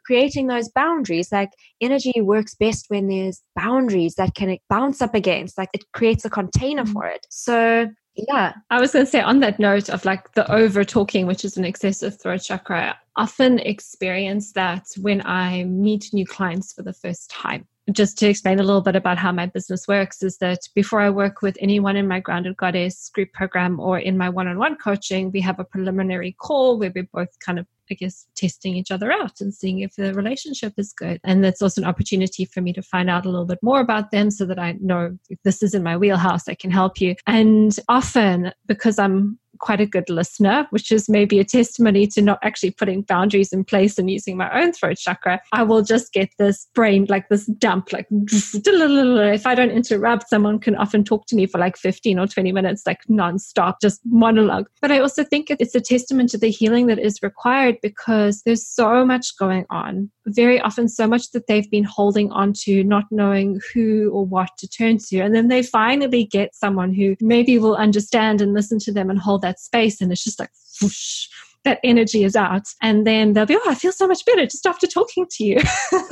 [0.07, 1.31] creating those boundaries.
[1.31, 1.49] Like
[1.81, 6.29] energy works best when there's boundaries that can bounce up against like it creates a
[6.29, 6.93] container mm-hmm.
[6.93, 7.27] for it.
[7.29, 8.53] So yeah.
[8.69, 11.55] I was going to say on that note of like the over talking which is
[11.55, 16.93] an excessive throat chakra I often experience that when i meet new clients for the
[16.93, 17.67] first time.
[17.91, 21.09] Just to explain a little bit about how my business works is that before I
[21.09, 24.75] work with anyone in my Grounded Goddess group program or in my one on one
[24.75, 28.91] coaching, we have a preliminary call where we're both kind of, I guess, testing each
[28.91, 31.19] other out and seeing if the relationship is good.
[31.23, 34.11] And that's also an opportunity for me to find out a little bit more about
[34.11, 37.15] them so that I know if this is in my wheelhouse, I can help you.
[37.25, 42.39] And often, because I'm quite a good listener, which is maybe a testimony to not
[42.43, 46.29] actually putting boundaries in place and using my own throat chakra, I will just get
[46.37, 51.35] this brain, like this dump, like if I don't interrupt, someone can often talk to
[51.35, 54.67] me for like 15 or 20 minutes, like nonstop, just monologue.
[54.81, 58.65] But I also think it's a testament to the healing that is required because there's
[58.65, 60.09] so much going on.
[60.25, 64.49] Very often, so much that they've been holding on to, not knowing who or what
[64.57, 65.19] to turn to.
[65.19, 69.19] And then they finally get someone who maybe will understand and listen to them and
[69.19, 71.27] hold that space and it's just like whoosh,
[71.67, 72.67] that energy is out.
[72.81, 75.57] And then they'll be, oh, I feel so much better just after talking to you.
[75.91, 76.05] and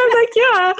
[0.00, 0.72] I'm like, yeah,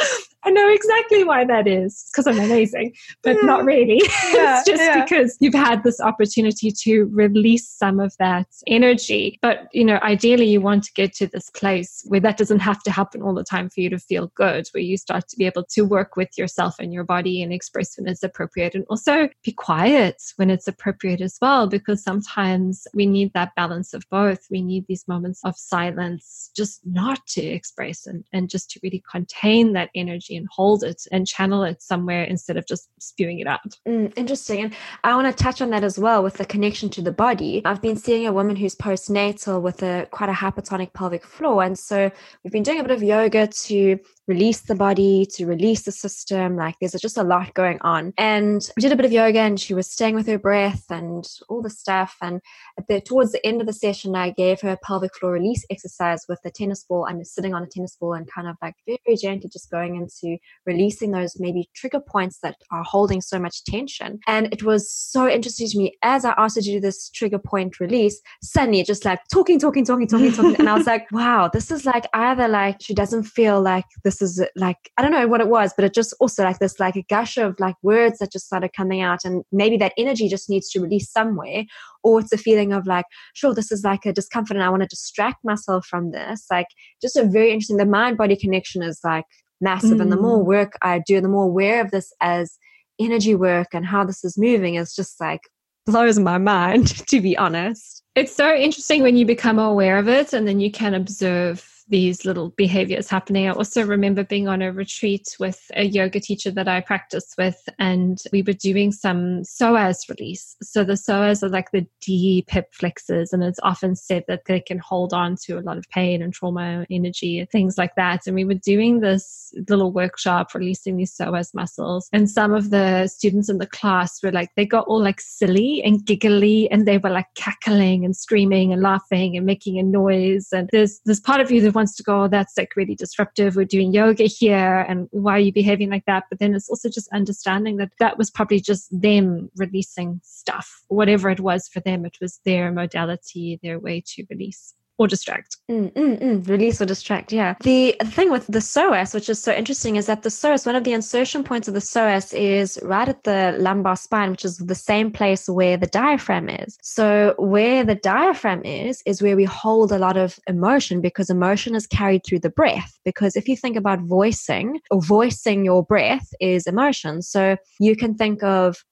[0.47, 2.95] I know exactly why that is because I'm amazing,
[3.25, 3.67] but not mm.
[3.67, 4.01] really.
[4.33, 5.03] Yeah, it's just yeah.
[5.03, 9.39] because you've had this opportunity to release some of that energy.
[9.41, 12.83] But, you know, ideally you want to get to this place where that doesn't have
[12.85, 15.47] to happen all the time for you to feel good, where you start to be
[15.47, 19.29] able to work with yourself and your body and express when it's appropriate and also
[19.43, 24.41] be quiet when it's appropriate as well, because sometimes we need that balance of both.
[24.51, 29.03] We need these moments of silence just not to express and, and just to really
[29.11, 33.47] contain that energy and hold it and channel it somewhere instead of just spewing it
[33.47, 33.61] out.
[33.87, 34.65] Mm, interesting.
[34.65, 37.63] And I want to touch on that as well with the connection to the body.
[37.65, 41.63] I've been seeing a woman who's postnatal with a quite a hypertonic pelvic floor.
[41.63, 42.11] And so
[42.43, 46.57] we've been doing a bit of yoga to release the body, to release the system.
[46.57, 48.13] Like there's just a lot going on.
[48.19, 51.27] And we did a bit of yoga and she was staying with her breath and
[51.49, 52.17] all the stuff.
[52.21, 52.41] And
[52.79, 55.65] at the, towards the end of the session, I gave her a pelvic floor release
[55.71, 57.07] exercise with a tennis ball.
[57.09, 60.39] I'm sitting on a tennis ball and kind of like very gently just going into
[60.65, 64.19] releasing those maybe trigger points that are holding so much tension.
[64.27, 67.39] And it was so interesting to me as I asked her to do this trigger
[67.39, 70.57] point release, suddenly just like talking, talking, talking, talking, talking.
[70.57, 74.16] and I was like, wow, this is like either like she doesn't feel like this
[74.19, 76.79] this is like I don't know what it was, but it just also like this
[76.81, 80.29] like a gush of like words that just started coming out, and maybe that energy
[80.29, 81.65] just needs to release somewhere,
[82.03, 84.83] or it's a feeling of like, sure, this is like a discomfort, and I want
[84.83, 86.47] to distract myself from this.
[86.51, 86.69] Like
[87.01, 87.77] just a very interesting.
[87.77, 89.25] The mind body connection is like
[89.61, 90.03] massive, mm.
[90.03, 90.47] and the more mm.
[90.47, 92.59] work I do, the more aware of this as
[92.99, 95.41] energy work and how this is moving is just like
[95.85, 100.33] blows my mind to be honest it's so interesting when you become aware of it
[100.33, 103.47] and then you can observe these little behaviors happening.
[103.47, 107.69] I also remember being on a retreat with a yoga teacher that I practice with,
[107.79, 110.57] and we were doing some psoas release.
[110.63, 114.61] So the psoas are like the deep hip flexors, and it's often said that they
[114.61, 118.27] can hold on to a lot of pain and trauma, energy, and things like that.
[118.27, 123.07] And we were doing this little workshop releasing these psoas muscles, and some of the
[123.07, 126.99] students in the class were like, they got all like silly and giggly, and they
[126.99, 130.49] were like cackling and screaming and laughing and making a noise.
[130.53, 133.55] And there's this part of you that wants to go, that's like really disruptive.
[133.55, 134.85] We're doing yoga here.
[134.89, 136.25] And why are you behaving like that?
[136.29, 141.31] But then it's also just understanding that that was probably just them releasing stuff, whatever
[141.31, 142.05] it was for them.
[142.05, 145.57] It was their modality, their way to release or distract.
[145.71, 146.49] Mm, mm, mm.
[146.49, 147.55] Release or distract, yeah.
[147.61, 150.85] The thing with the psoas, which is so interesting, is that the psoas, one of
[150.85, 154.75] the insertion points of the psoas is right at the lumbar spine, which is the
[154.75, 156.79] same place where the diaphragm is.
[156.83, 161.75] So, where the diaphragm is, is where we hold a lot of emotion because emotion
[161.75, 162.99] is carried through the breath.
[163.05, 167.23] Because if you think about voicing or voicing your breath is emotion.
[167.23, 168.83] So, you can think of,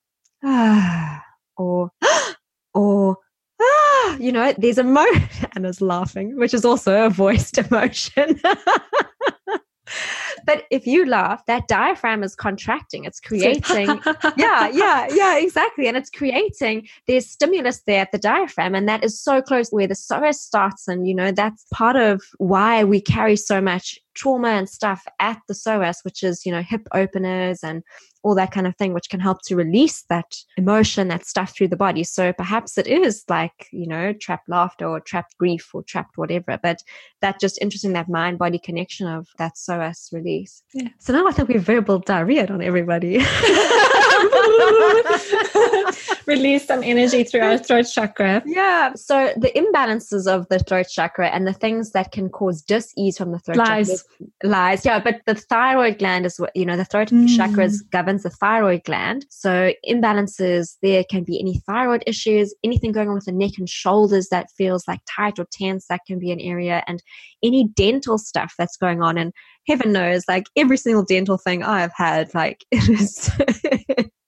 [0.44, 1.22] ah,
[1.56, 1.90] or,
[2.74, 3.16] or,
[4.20, 5.28] you know, there's emotion.
[5.56, 8.40] Anna's laughing, which is also a voiced emotion.
[10.44, 13.04] but if you laugh, that diaphragm is contracting.
[13.04, 14.00] It's creating,
[14.36, 15.88] yeah, yeah, yeah, exactly.
[15.88, 18.74] And it's creating, there's stimulus there at the diaphragm.
[18.74, 20.88] And that is so close where the psoas starts.
[20.88, 25.40] And, you know, that's part of why we carry so much trauma and stuff at
[25.48, 27.82] the psoas, which is, you know, hip openers and
[28.22, 31.68] all that kind of thing, which can help to release that emotion, that stuff through
[31.68, 32.02] the body.
[32.02, 36.58] So perhaps it is like, you know, trapped laughter or trapped grief or trapped whatever.
[36.62, 36.82] But
[37.20, 40.33] that just interesting that mind body connection of that psoas release.
[40.72, 40.88] Yeah.
[40.98, 43.18] So now I think we've verbal diarrhea on everybody.
[46.26, 48.42] Release some energy through our throat chakra.
[48.46, 48.94] Yeah.
[48.94, 53.32] So the imbalances of the throat chakra and the things that can cause dis-ease from
[53.32, 53.88] the throat lies.
[53.88, 54.26] chakra.
[54.48, 54.84] Lies.
[54.84, 55.00] Yeah.
[55.00, 57.36] But the thyroid gland is what, you know, the throat mm.
[57.36, 59.26] chakra governs the thyroid gland.
[59.30, 63.68] So imbalances there can be any thyroid issues, anything going on with the neck and
[63.68, 67.02] shoulders that feels like tight or tense, that can be an area, and
[67.42, 69.18] any dental stuff that's going on.
[69.18, 69.32] And
[69.66, 73.30] heaven knows, like every single dental thing I've had, like it is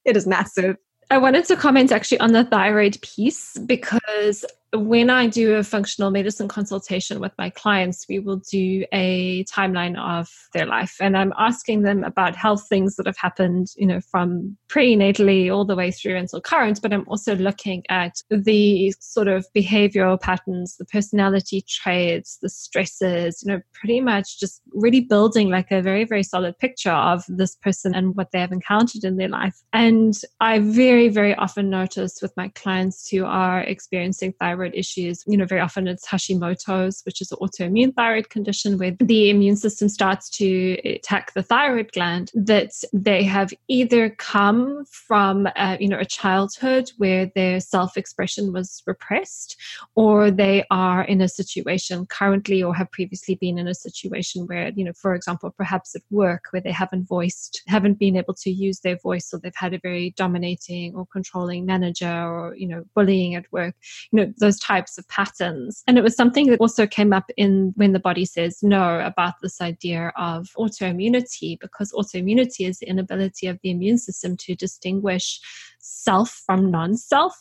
[0.06, 0.76] it is massive.
[1.10, 6.10] I wanted to comment actually on the thyroid piece because when I do a functional
[6.10, 10.96] medicine consultation with my clients, we will do a timeline of their life.
[11.00, 15.64] And I'm asking them about health things that have happened, you know, from prenatally all
[15.64, 16.82] the way through until current.
[16.82, 23.42] But I'm also looking at the sort of behavioral patterns, the personality traits, the stresses,
[23.44, 27.56] you know, pretty much just really building like a very, very solid picture of this
[27.56, 29.56] person and what they have encountered in their life.
[29.72, 35.24] And I very, very often notice with my clients who are experiencing thyroid issues.
[35.26, 39.56] You know, very often it's Hashimoto's, which is an autoimmune thyroid condition where the immune
[39.56, 45.88] system starts to attack the thyroid gland, that they have either come from, uh, you
[45.88, 49.56] know, a childhood where their self expression was repressed,
[49.94, 54.65] or they are in a situation currently or have previously been in a situation where,
[54.74, 58.50] you know, for example, perhaps at work where they haven't voiced, haven't been able to
[58.50, 62.84] use their voice, or they've had a very dominating or controlling manager or, you know,
[62.94, 63.74] bullying at work.
[64.12, 65.82] You know, those types of patterns.
[65.86, 69.34] And it was something that also came up in when the body says no about
[69.42, 75.40] this idea of autoimmunity, because autoimmunity is the inability of the immune system to distinguish
[75.78, 77.34] self from non self.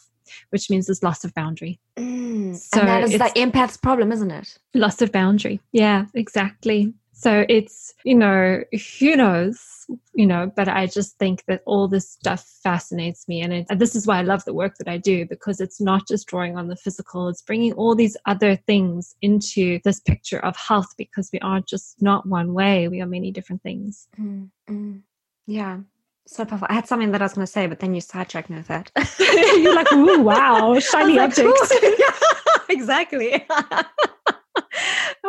[0.49, 1.80] Which means there's loss of boundary.
[1.97, 4.57] Mm, so and that is the empath's problem, isn't it?
[4.73, 5.61] Loss of boundary.
[5.71, 6.95] Yeah, exactly.
[7.18, 8.63] So it's, you know,
[8.99, 9.76] who knows
[10.13, 13.41] you know, but I just think that all this stuff fascinates me.
[13.41, 16.07] And it, this is why I love the work that I do because it's not
[16.07, 20.55] just drawing on the physical, it's bringing all these other things into this picture of
[20.55, 24.07] health because we are just not one way, we are many different things.
[24.20, 24.97] Mm-hmm.
[25.47, 25.80] Yeah.
[26.28, 26.68] So powerful.
[26.70, 28.68] I had something that I was going to say, but then you sidetracked me with
[28.68, 28.91] that.
[29.20, 31.72] You're like, ooh, wow, shiny objects.
[31.72, 32.16] Like, yeah,
[32.70, 33.45] exactly.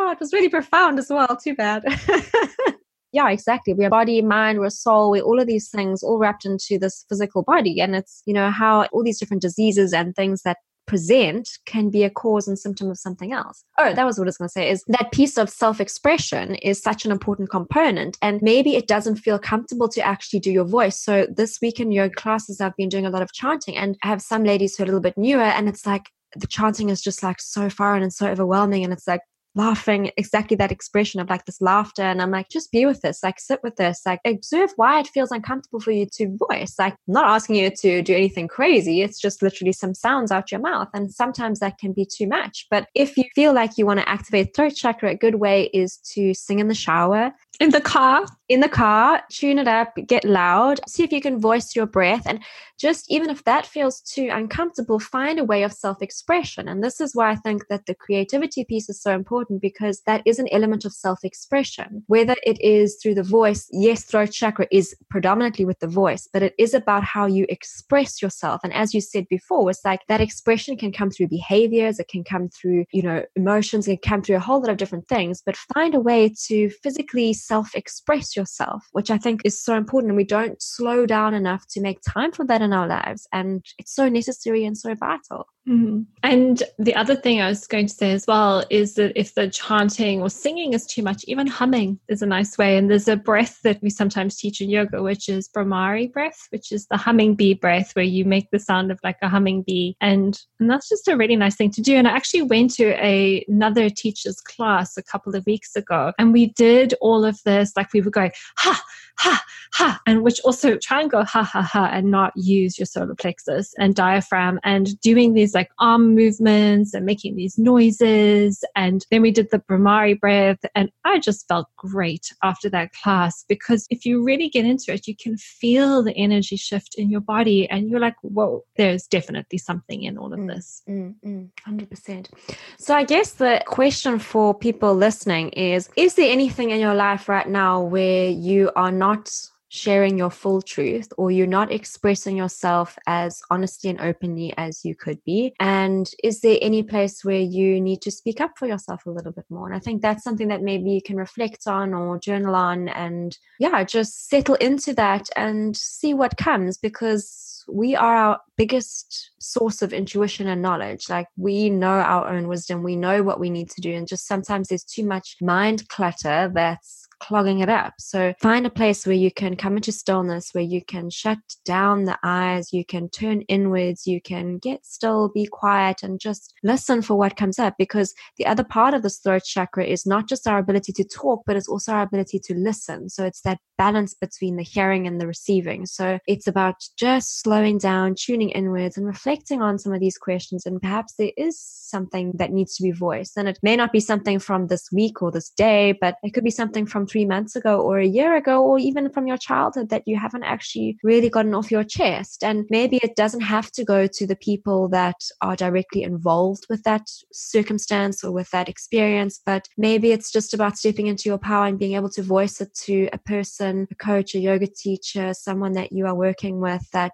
[0.07, 1.37] Oh, it was really profound as well.
[1.41, 1.83] Too bad
[3.11, 3.73] yeah, exactly.
[3.73, 7.43] We're body, mind, we're soul, we're all of these things all wrapped into this physical
[7.43, 7.79] body.
[7.79, 12.03] And it's, you know, how all these different diseases and things that present can be
[12.03, 13.63] a cause and symptom of something else.
[13.77, 16.55] Oh, that was what I was going to say is that piece of self expression
[16.55, 18.17] is such an important component.
[18.21, 21.01] And maybe it doesn't feel comfortable to actually do your voice.
[21.01, 24.07] So this week in yoga classes, I've been doing a lot of chanting and I
[24.07, 26.03] have some ladies who are a little bit newer and it's like,
[26.35, 28.83] the chanting is just like so foreign and so overwhelming.
[28.83, 29.21] And it's like,
[29.57, 33.23] laughing exactly that expression of like this laughter and i'm like just be with this
[33.23, 36.93] like sit with this like observe why it feels uncomfortable for you to voice like
[36.93, 40.61] I'm not asking you to do anything crazy it's just literally some sounds out your
[40.61, 43.99] mouth and sometimes that can be too much but if you feel like you want
[43.99, 47.81] to activate throat chakra a good way is to sing in the shower in the
[47.81, 48.25] car?
[48.49, 52.25] In the car tune it up get loud see if you can voice your breath
[52.25, 52.39] and
[52.79, 56.67] just even if that feels too uncomfortable find a way of self-expression.
[56.69, 60.21] And this is why i think that the creativity piece is so important because that
[60.25, 62.03] is an element of self-expression.
[62.07, 66.43] Whether it is through the voice yes throat chakra is predominantly with the voice but
[66.43, 68.61] it is about how you express yourself.
[68.63, 72.23] And as you said before it's like that expression can come through behaviors it can
[72.23, 75.41] come through you know emotions it can come through a whole lot of different things
[75.45, 80.11] but find a way to physically self express yourself, which I think is so important.
[80.11, 83.27] And we don't slow down enough to make time for that in our lives.
[83.31, 85.47] And it's so necessary and so vital.
[85.67, 86.03] Mm-hmm.
[86.23, 89.49] And the other thing I was going to say as well is that if the
[89.49, 92.77] chanting or singing is too much, even humming is a nice way.
[92.77, 96.71] And there's a breath that we sometimes teach in yoga, which is Bhramari breath, which
[96.71, 99.97] is the humming bee breath, where you make the sound of like a humming bee.
[99.99, 101.95] And, and that's just a really nice thing to do.
[101.95, 106.31] And I actually went to a, another teacher's class a couple of weeks ago, and
[106.31, 107.73] we did all of of this.
[107.75, 108.81] Like we were going, ha,
[109.17, 112.85] ha, ha, and which also try and go ha, ha, ha, and not use your
[112.85, 118.63] solar plexus and diaphragm and doing these like arm movements and making these noises.
[118.75, 120.59] And then we did the Bhramari breath.
[120.75, 125.07] And I just felt great after that class because if you really get into it,
[125.07, 129.57] you can feel the energy shift in your body and you're like, whoa, there's definitely
[129.57, 130.83] something in all of Mm, this.
[130.87, 132.29] mm, mm, 100%.
[132.77, 137.26] So, I guess the question for people listening is Is there anything in your life
[137.27, 139.31] right now where you are not
[139.69, 144.95] sharing your full truth or you're not expressing yourself as honestly and openly as you
[144.95, 145.53] could be?
[145.59, 149.31] And is there any place where you need to speak up for yourself a little
[149.31, 149.67] bit more?
[149.67, 153.37] And I think that's something that maybe you can reflect on or journal on and,
[153.59, 159.81] yeah, just settle into that and see what comes because we are our biggest source
[159.81, 161.09] of intuition and knowledge.
[161.09, 164.25] Like we know our own wisdom, we know what we need to do, and just
[164.25, 167.93] sometimes there's too much mind clutter that's clogging it up.
[167.99, 172.05] So find a place where you can come into stillness, where you can shut down
[172.05, 177.01] the eyes, you can turn inwards, you can get still, be quiet, and just listen
[177.01, 177.75] for what comes up.
[177.77, 181.43] Because the other part of this throat chakra is not just our ability to talk,
[181.45, 183.09] but it's also our ability to listen.
[183.09, 185.85] So it's that balance between the hearing and the receiving.
[185.85, 190.65] So it's about just slowing down, tuning inwards, and reflecting on some of these questions.
[190.65, 193.37] And perhaps there is something that needs to be voiced.
[193.37, 196.43] And it may not be something from this week or this day, but it could
[196.43, 199.89] be something from three months ago or a year ago, or even from your childhood
[199.89, 202.43] that you haven't actually really gotten off your chest.
[202.43, 206.83] And maybe it doesn't have to go to the people that are directly involved with
[206.83, 211.65] that circumstance or with that experience, but maybe it's just about stepping into your power
[211.65, 215.73] and being able to voice it to a person, a coach, a yoga teacher, someone
[215.73, 217.13] that you are working with that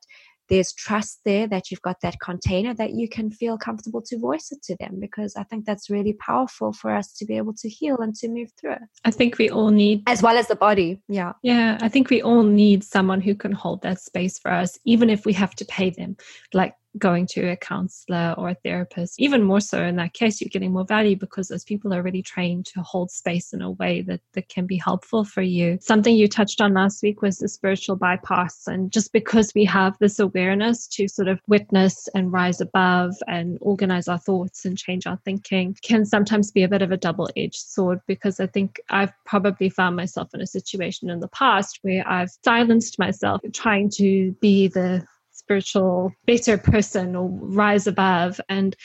[0.54, 4.52] there's trust there that you've got that container that you can feel comfortable to voice
[4.52, 7.68] it to them because I think that's really powerful for us to be able to
[7.68, 8.82] heal and to move through it.
[9.04, 11.02] I think we all need, as well as the body.
[11.08, 11.34] Yeah.
[11.42, 15.10] Yeah, I think we all need someone who can hold that space for us, even
[15.10, 16.18] if we have to pay them.
[16.54, 19.20] Like going to a counselor or a therapist.
[19.20, 22.22] Even more so in that case, you're getting more value because those people are really
[22.22, 25.78] trained to hold space in a way that, that can be helpful for you.
[25.82, 28.68] Something you touched on last week was the spiritual bypass.
[28.68, 33.58] And just because we have this awareness to sort of witness and rise above and
[33.62, 37.30] organize our thoughts and change our thinking can sometimes be a bit of a double
[37.36, 41.80] edged sword because I think I've probably found myself in a situation in the past
[41.82, 45.06] where I've silenced myself trying to be the
[45.44, 48.40] spiritual better person or rise above.
[48.50, 48.76] And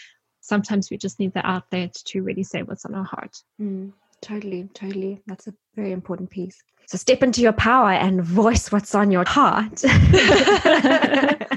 [0.40, 3.36] sometimes we just need the outlet to really say what's on our heart.
[3.60, 5.20] Mm, totally totally.
[5.26, 6.58] That's a very important piece.
[6.86, 9.82] So step into your power and voice what's on your heart.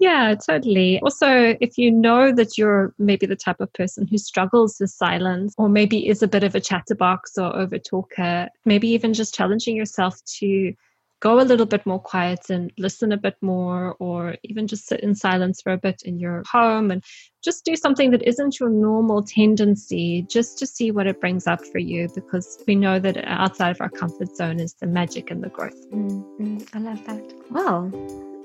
[0.00, 1.00] Yeah totally.
[1.00, 5.54] Also if you know that you're maybe the type of person who struggles with silence
[5.56, 9.76] or maybe is a bit of a chatterbox or over talker maybe even just challenging
[9.76, 10.74] yourself to
[11.20, 15.00] go a little bit more quiet and listen a bit more, or even just sit
[15.00, 17.02] in silence for a bit in your home and
[17.42, 21.64] just do something that isn't your normal tendency, just to see what it brings up
[21.66, 25.42] for you, because we know that outside of our comfort zone is the magic and
[25.42, 25.90] the growth.
[25.90, 26.58] Mm-hmm.
[26.74, 27.22] I love that.
[27.50, 27.90] Well,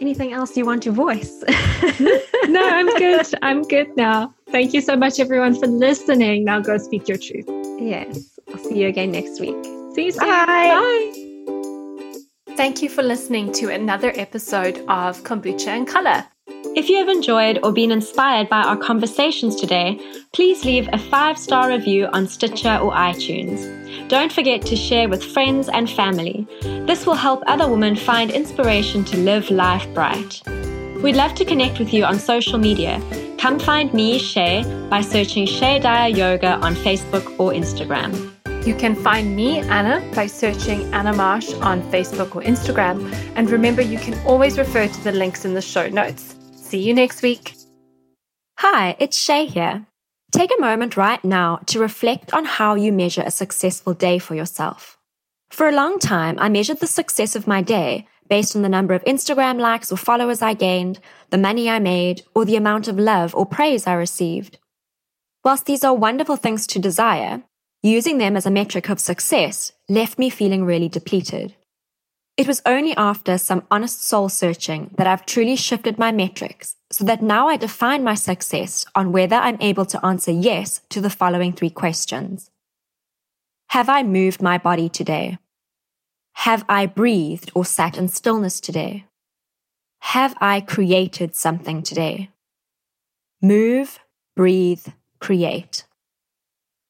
[0.01, 1.43] anything else you want to voice?
[2.47, 3.28] no, I'm good.
[3.41, 4.34] I'm good now.
[4.51, 6.45] Thank you so much, everyone, for listening.
[6.45, 7.45] Now go speak your truth.
[7.80, 8.39] Yes.
[8.49, 9.63] I'll see you again next week.
[9.95, 10.28] See you soon.
[10.28, 10.45] Bye.
[10.45, 11.26] Bye.
[12.60, 16.26] Thank you for listening to another episode of Kombucha and Color.
[16.76, 19.97] If you have enjoyed or been inspired by our conversations today,
[20.34, 24.10] please leave a five star review on Stitcher or iTunes.
[24.10, 26.45] Don't forget to share with friends and family.
[26.86, 30.41] This will help other women find inspiration to live life bright.
[31.01, 33.01] We'd love to connect with you on social media.
[33.38, 38.39] Come find me, Shay, by searching Shay Dyer Yoga on Facebook or Instagram.
[38.66, 43.12] You can find me, Anna, by searching Anna Marsh on Facebook or Instagram.
[43.36, 46.36] And remember, you can always refer to the links in the show notes.
[46.55, 47.55] See you next week.
[48.57, 49.86] Hi, it's Shay here.
[50.32, 54.36] Take a moment right now to reflect on how you measure a successful day for
[54.36, 54.97] yourself.
[55.49, 58.93] For a long time, I measured the success of my day based on the number
[58.93, 60.99] of Instagram likes or followers I gained,
[61.32, 64.60] the money I made, or the amount of love or praise I received.
[65.43, 67.41] Whilst these are wonderful things to desire,
[67.82, 71.56] Using them as a metric of success left me feeling really depleted.
[72.36, 77.06] It was only after some honest soul searching that I've truly shifted my metrics so
[77.06, 81.10] that now I define my success on whether I'm able to answer yes to the
[81.10, 82.52] following three questions.
[83.70, 85.38] Have I moved my body today?
[86.34, 89.06] Have I breathed or sat in stillness today?
[90.02, 92.30] Have I created something today?
[93.42, 94.00] Move,
[94.36, 94.86] breathe,
[95.20, 95.84] create.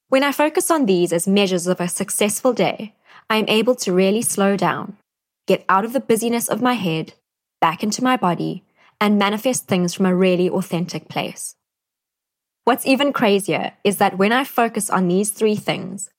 [0.10, 2.96] When I focus on these as measures of a successful day,
[3.30, 4.98] I am able to really slow down,
[5.46, 7.14] get out of the busyness of my head,
[7.62, 8.64] back into my body,
[9.00, 11.56] and manifest things from a really authentic place.
[12.64, 16.10] What's even crazier is that when I focus on these three things,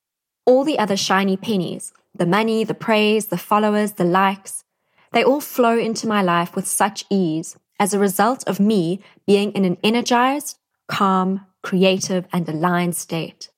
[0.47, 4.62] all the other shiny pennies, the money, the praise, the followers, the likes,
[5.12, 9.51] they all flow into my life with such ease as a result of me being
[9.51, 13.49] in an energized, calm, creative, and aligned state.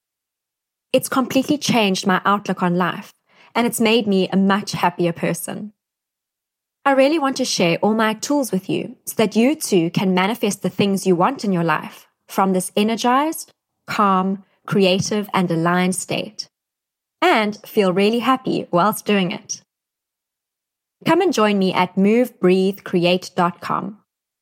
[0.93, 3.15] It's completely changed my outlook on life,
[3.55, 5.73] and it's made me a much happier person.
[6.85, 10.13] I really want to share all my tools with you so that you too can
[10.13, 13.53] manifest the things you want in your life from this energized,
[13.87, 16.51] calm, creative, and aligned state,
[17.23, 19.63] and feel really happy whilst doing it.
[21.07, 23.99] Come and join me at movebreathecreate.com,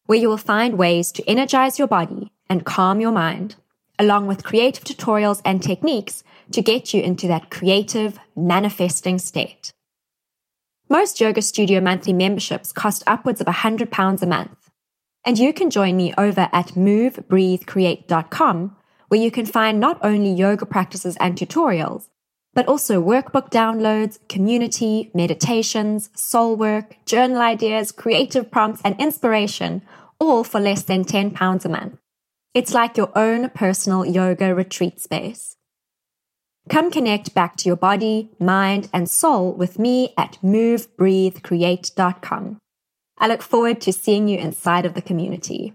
[0.07, 3.57] where you will find ways to energize your body and calm your mind,
[3.99, 9.73] along with creative tutorials and techniques to get you into that creative, manifesting state.
[10.89, 14.71] Most Yoga Studio monthly memberships cost upwards of £100 a month.
[15.25, 18.77] And you can join me over at movebreathecreate.com,
[19.09, 22.09] where you can find not only yoga practices and tutorials,
[22.55, 29.83] but also workbook downloads, community, meditations, soul work, journal ideas, creative prompts, and inspiration,
[30.19, 32.01] all for less than £10 a month.
[32.53, 35.57] It's like your own personal yoga retreat space.
[36.69, 42.59] Come connect back to your body, mind, and soul with me at movebreathecreate.com.
[43.19, 45.75] I look forward to seeing you inside of the community.